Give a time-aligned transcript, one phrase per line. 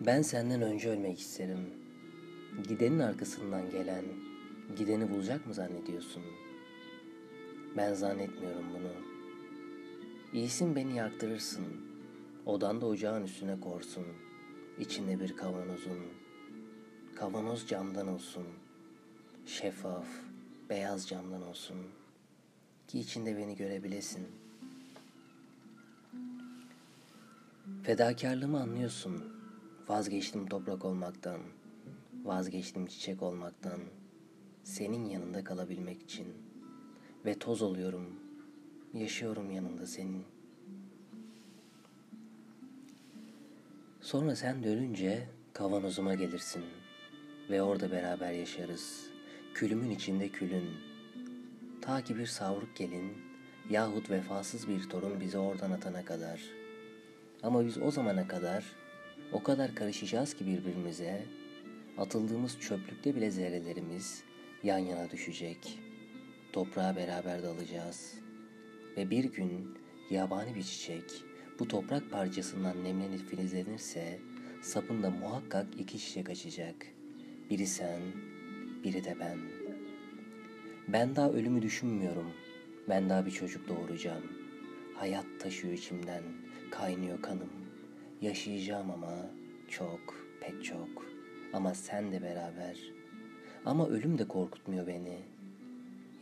[0.00, 1.74] Ben senden önce ölmek isterim.
[2.68, 4.04] Gidenin arkasından gelen,
[4.76, 6.22] gideni bulacak mı zannediyorsun?
[7.76, 8.92] Ben zannetmiyorum bunu.
[10.32, 11.64] İyisin beni yaktırırsın.
[12.46, 14.06] Odan da ocağın üstüne korsun.
[14.78, 15.98] İçinde bir kavanozun.
[17.16, 18.46] Kavanoz camdan olsun.
[19.46, 20.06] Şeffaf,
[20.70, 21.76] beyaz camdan olsun.
[22.88, 24.26] Ki içinde beni görebilesin.
[27.82, 29.37] Fedakarlığımı anlıyorsun.
[29.88, 31.40] Vazgeçtim toprak olmaktan.
[32.24, 33.80] Vazgeçtim çiçek olmaktan.
[34.64, 36.26] Senin yanında kalabilmek için.
[37.24, 38.20] Ve toz oluyorum.
[38.94, 40.24] Yaşıyorum yanında senin.
[44.00, 46.64] Sonra sen de ölünce kavanozuma gelirsin.
[47.50, 49.06] Ve orada beraber yaşarız.
[49.54, 50.70] Külümün içinde külün.
[51.80, 53.12] Ta ki bir savruk gelin
[53.70, 56.40] yahut vefasız bir torun bizi oradan atana kadar.
[57.42, 58.64] Ama biz o zamana kadar
[59.32, 61.26] o kadar karışacağız ki birbirimize,
[61.98, 64.22] atıldığımız çöplükte bile zerrelerimiz
[64.62, 65.78] yan yana düşecek.
[66.52, 68.14] Toprağa beraber dalacağız.
[68.96, 69.78] Ve bir gün
[70.10, 71.04] yabani bir çiçek
[71.58, 74.18] bu toprak parçasından nemlenip filizlenirse
[74.62, 76.86] sapında muhakkak iki çiçek açacak.
[77.50, 78.00] Biri sen,
[78.84, 79.38] biri de ben.
[80.88, 82.32] Ben daha ölümü düşünmüyorum.
[82.88, 84.24] Ben daha bir çocuk doğuracağım.
[84.94, 86.22] Hayat taşıyor içimden,
[86.70, 87.67] kaynıyor kanım.
[88.20, 89.30] Yaşayacağım ama
[89.68, 91.06] çok, pek çok.
[91.52, 92.78] Ama sen de beraber.
[93.64, 95.18] Ama ölüm de korkutmuyor beni.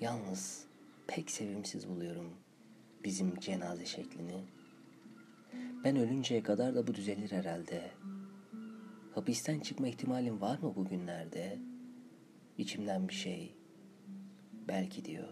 [0.01, 0.65] Yalnız
[1.07, 2.31] pek sevimsiz buluyorum
[3.05, 4.45] bizim cenaze şeklini.
[5.85, 7.91] Ben ölünceye kadar da bu düzelir herhalde.
[9.15, 11.59] Hapisten çıkma ihtimalim var mı bugünlerde?
[12.59, 13.55] İçimden bir şey
[14.69, 15.29] belki diyor.